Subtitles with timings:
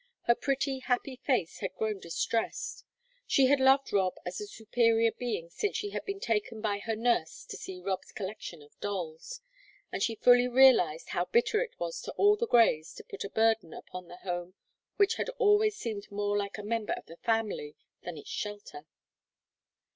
[0.23, 2.83] Her pretty, happy face had grown distressed;
[3.27, 6.95] she had loved Rob as a superior being since she had been taken by her
[6.95, 9.41] nurse to see Rob's collection of dolls,
[9.91, 13.29] and she fully realized how bitter it was to all the Greys to put a
[13.29, 14.55] burden upon the home
[14.97, 18.87] which always seemed more like a member of the family than its shelter.